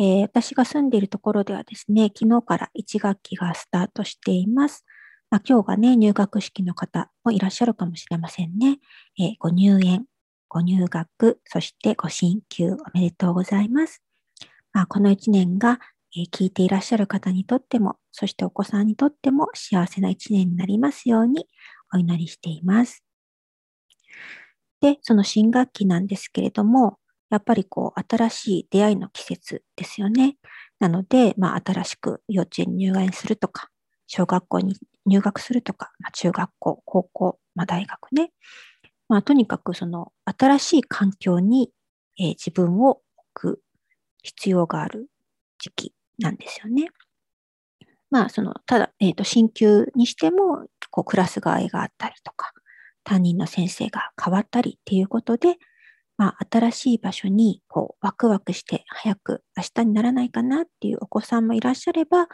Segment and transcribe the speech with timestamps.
[0.00, 4.86] えー、私が住んでいるところではですね、昨日から1学期がスタートしています。
[5.28, 8.78] まあ、今日がね、入学式の方もいらっしゃるかもしれませんね。
[9.18, 10.06] えー、ご入園、
[10.48, 14.02] ご入学、そしてご進級おめでとうございます。
[14.72, 15.78] まあ、この1年が、
[16.16, 21.46] えー、聞いていらっしゃる方にとっても、そしてお子さんにとっても幸せな1年になりますように
[21.92, 23.04] お祈りしています。
[24.80, 26.99] で、その新学期なんですけれども、
[27.30, 30.36] やっぱりこう、新しい出会いの季節ですよね。
[30.80, 33.68] なので、まあ、新しく幼稚園に入園するとか、
[34.06, 38.32] 小学校に入学するとか、まあ、中学校、高校、まあ、大学ね。
[39.08, 41.70] まあ、とにかくその新しい環境に、
[42.18, 43.00] えー、自分を置
[43.34, 43.62] く
[44.22, 45.08] 必要がある
[45.58, 46.88] 時期なんですよね。
[48.10, 52.52] まあ、その、ただ、えっ、ー、と、進級にしても、こう、クラス替えがあったりとか、
[53.04, 55.58] 担任の先生が変わったりっていうことで、
[56.20, 62.28] まあ、新しい場所にこうワクワクして早く明日にならないかなっていうお子さんもいらっしゃれば、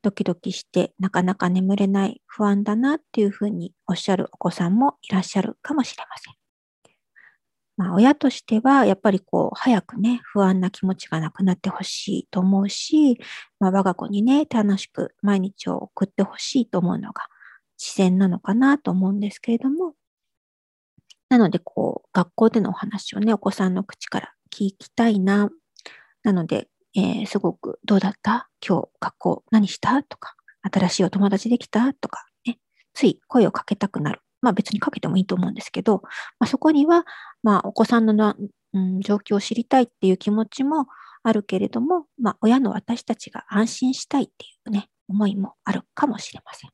[0.00, 6.34] ドキドキしてなかなか眠れない不安だなっていうふうにおっしゃるお子さんもいらっしゃるかもしれません。
[7.76, 13.18] まあ、親としては、やっぱりこう、早くね、不安な気持ちがなくなってほしいと思うし、
[13.60, 17.24] まあ、我が子にね、楽しく毎日を送ってほしいと思うのが
[17.78, 19.92] 自然なのかなと思うんですけれども、
[21.28, 25.50] なので、こう、学校でのお話をね、お子さんの口から聞きたいな。
[26.22, 28.48] なので、えー、すごくどうだった？
[28.66, 30.02] 今日学校何した？
[30.02, 31.92] とか、新しいお友達できた？
[31.94, 32.58] とか、ね、
[32.94, 34.20] つい声をかけたくなる。
[34.40, 36.02] まあ別にかけてもいいと思うんですけど、
[36.38, 37.04] まあ、そこには、
[37.42, 38.34] まあお子さんの、
[38.72, 40.86] うん、状況を知りたいっていう気持ちも
[41.22, 46.70] あるけれども、まあ親の私たちが安心したいっていうね、思いもあるかもしれません。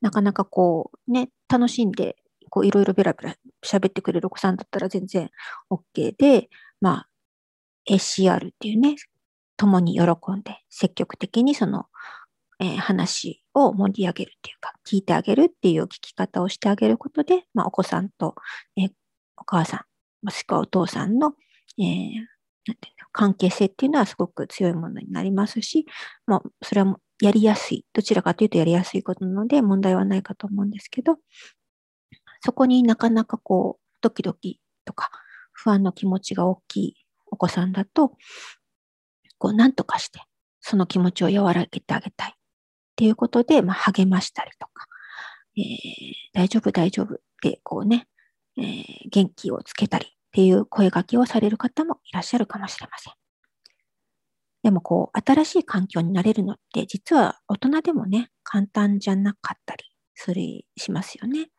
[0.00, 2.16] なかなかこうね、楽しんで、
[2.50, 5.30] こういろいろベラベラ喋ってくれるお子さんだったら全然
[5.70, 6.48] OK で、
[6.80, 7.08] まあ、
[7.90, 8.96] ACR っていうね、
[9.56, 11.86] 共に喜んで積極的にその、
[12.60, 18.34] えー、話を盛り上げるっていうか、聞いてあげるっていう聞き方をしてあげることで、まあ、お子さんと、
[18.76, 18.90] えー、
[19.36, 19.80] お母さん、
[20.22, 21.34] もしくはお父さんの、
[21.78, 21.84] えー、
[22.66, 25.86] なんていうの関係性っていうのはすごく強いものになりますし、
[26.26, 27.84] まあ、それはやりやすい。
[27.92, 31.18] どちらかというとやりやすいことなので問題はないかと思うんですけど、
[32.40, 35.10] そこになかなかこう、ドキドキとか
[35.52, 36.94] 不安の気持ちが大きい
[37.26, 38.12] お子さんだと、
[39.38, 40.20] こう、なんとかして、
[40.60, 42.30] その気持ちを和らげてあげたい。
[42.30, 42.34] っ
[42.98, 44.86] ていうことで、まあ、励ましたりとか、
[45.56, 45.64] えー、
[46.34, 48.08] 大丈夫、大丈夫って、こうね、
[48.56, 53.17] えー、元気をつけたりっていう声掛けをされる方もいらっしゃるかもしれません。
[54.62, 60.42] でもこう、新しい環境になれるのって、実は大人でもね、簡単じゃなかったりする、
[60.76, 61.50] しますよね。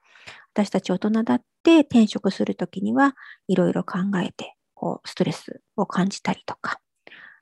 [0.54, 3.16] 私たち大人だって転職するときには
[3.48, 6.80] いろいろ考えて、こう、ストレスを感じたりとか、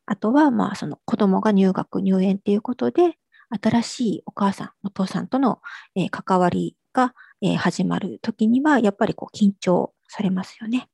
[0.05, 3.17] あとは、まあ、その子供が入学、入園っていうことで、
[3.49, 5.59] 新しいお母さん、お父さんとの、
[5.95, 10.87] えー、関わりが、えー、始まるときには、やっぱりこう緊張されますよね。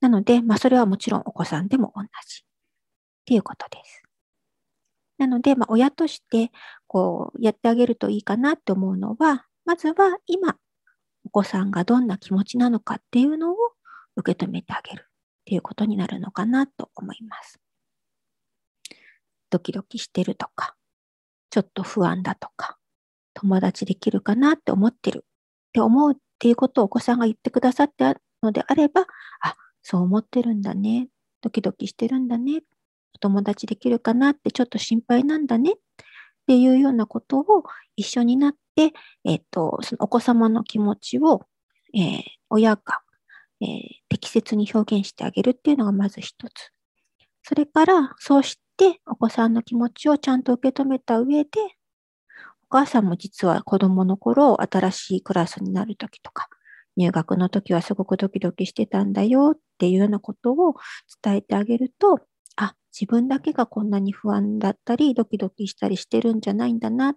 [0.00, 2.47] なので、まあ、それはもちろんお子さんでも同じ。
[3.28, 4.02] っていうことです。
[5.18, 6.50] なので、まあ、親として、
[6.86, 10.56] こう、やってあげるといいかなって思うのは、まずは今、
[11.26, 13.56] お子さんがどんな気持ちなのかっていうのを
[14.16, 15.12] 受け止めてあげるっ
[15.44, 17.60] ていうことになるのかなと思います。
[19.50, 20.74] ドキドキしてるとか、
[21.50, 22.78] ちょっと不安だとか、
[23.34, 29.02] 友達できるかなって思ってるって思うっていうことをお子さんが言ってくださったのであれば、
[29.42, 31.08] あ、そう思ってるんだね。
[31.42, 32.62] ドキドキしてるんだね。
[33.14, 35.74] お友達できるかなってちょっと心配なんだねっ
[36.46, 37.64] ていうようなことを
[37.96, 38.92] 一緒になって、
[39.24, 41.42] え、ー、と、そのお子様の気持ちを、
[41.94, 43.00] えー、親が、
[43.60, 46.72] えー、適切に表現してあげるっていうのがまず一つ。
[47.42, 51.50] それから、そうしてお子さんの気持ちをちゃんと受け止めた上で、
[52.70, 56.48] お母さんも実は子供の頃、新しいクラスになるときとか、
[56.96, 60.74] 入学の時はすごくドキドキしてたんだよっていうようなことを
[61.22, 62.20] 伝えてあげると、
[62.98, 67.14] 自分だけがこんなに不安だったり、ドキドキしたりしてるんじゃないんだな。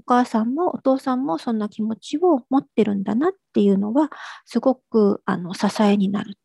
[0.00, 4.10] お母さんもお父さんもそんな気持ちを持ってるんだなっていうのは、
[4.44, 6.36] すごくあの支えになる。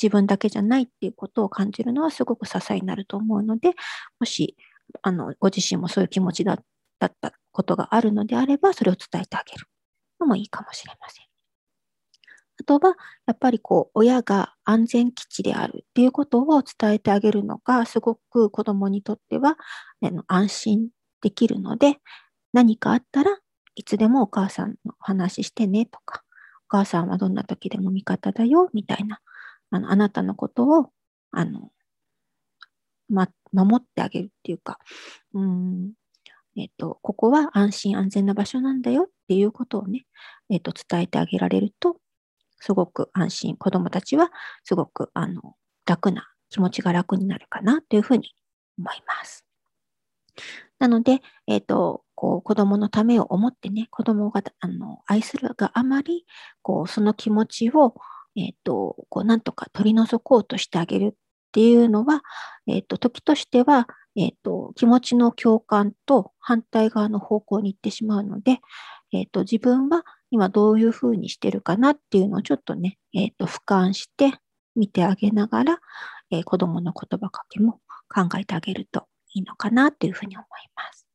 [0.00, 3.72] 自分だけじゃないっていうことを感じるのはすごく支えになると思うので、
[4.20, 4.56] もし、
[5.02, 6.58] あの、ご自身もそういう気持ちだっ
[6.98, 7.10] た
[7.50, 9.66] ことがあるのであれば、それを伝えてあげる
[10.20, 11.35] のもいいかもしれません。
[12.60, 12.94] あとは、
[13.26, 19.56] やっぱりこう、親が安全基地であるっていうことを伝えてあげるのが、すごく子供にとっては、
[20.28, 20.88] 安心
[21.22, 21.98] できるので、
[22.52, 23.38] 何かあったら
[23.74, 26.22] いつでもお母さんの話してねとか、
[26.66, 29.20] お母さんはどんな時でも味方だよみたいな、
[29.70, 30.90] あのあなたのことを、
[31.32, 31.70] あの、
[33.08, 34.78] ま、守ってあげるっていうか、
[35.34, 35.92] うん、
[36.56, 40.06] えっ、と、ここは安心安全な場所なんだよっていうことをね、
[40.50, 41.98] えっ、と、伝えてあげられると、
[42.66, 44.30] すごく安心、子供たちは
[44.64, 45.54] すごく、あの、
[45.86, 48.32] 楽な気持ちが楽になるかなというふうに
[48.76, 49.44] 思います。
[50.80, 56.26] なので、え、ー、と、こう子供のためを思ってね、子供があの愛するがあまり、
[56.62, 57.94] こうその気持ちを、
[58.34, 61.14] え、ー、と、こうなんとか取り除こうとしてあげるっ
[61.52, 62.22] ていうのは、
[62.66, 63.86] え、ー、と、時としては、
[64.16, 68.58] えっ、と、気持ちの共感と反対側の方向に行ってしまうので、
[69.12, 74.32] えっ、と、自分は今どういうふうにしてるかなっていうのをちょっとね、えっ、と、俯瞰して
[74.74, 75.78] 見てあげながら、
[76.30, 81.06] えー、子供の言葉かけも考えてあげるといいのかなというふうに思います。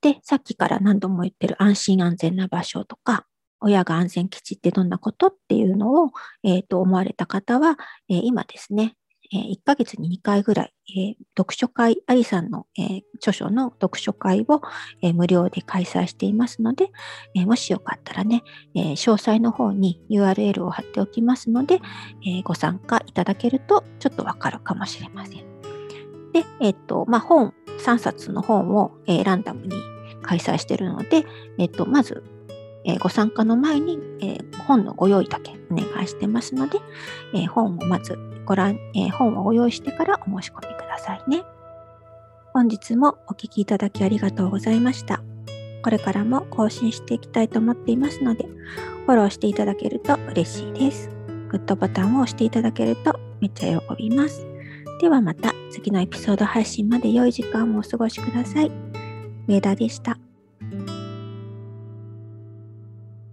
[0.00, 3.26] で、さっきから何度も言ってる安心安全な場所とか、
[3.60, 6.10] 親が安全基地ってどんなことっていうのを、
[6.42, 7.78] えー、と思われた方は、
[8.08, 8.96] えー、今ですね、
[9.34, 14.60] え、1ヶ月に2回ぐらい、え、読書会、アリさんの、え、著書の読書会を、
[15.00, 16.90] え、無料で開催していますので、
[17.34, 18.42] え、もしよかったらね、
[18.74, 21.80] え、詳細の方に URL を貼っておきますので、
[22.26, 25.36] え、ご参加いただけるとちょっとわかるかもしれません。
[26.32, 29.72] で、えっ、と、まあ、本、3冊の本を、え、ランダムに
[30.22, 31.24] 開催しているので、
[31.58, 32.22] えっ、と、まず、
[32.84, 36.80] え、ご参加の前に、え、本のご用意だけお願いしてますので、
[37.34, 41.42] え本をまずご覧、え本をご用意してからお申し込みくださいね。
[42.52, 45.22] 本日もお聴きいただきありがとうございました。
[45.82, 48.46] これからも更新していきたいと思っていますので、
[49.06, 51.10] フォローしていただけると嬉しいです。
[51.48, 54.46] グッドボタンを押していただけるとめっちゃ喜びます。
[55.00, 58.70] ではまた次のエピソード配信まで良い時間をお過ごしください。
[59.48, 60.18] 上田でした。